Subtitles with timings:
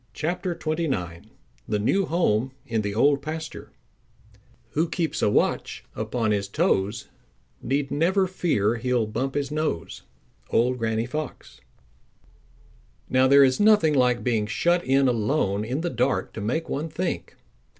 [0.13, 1.27] CHAPTER XXIX
[1.67, 3.71] The New Home In The Old Pasture
[4.71, 7.09] Who keeps a watch upon his toes
[7.61, 10.01] Need never fear he'll bump his nose.
[10.49, 11.61] —Old Granny Fox.
[13.09, 16.89] Now there is nothing like being shut in alone in the dark to make one
[16.89, 17.35] think.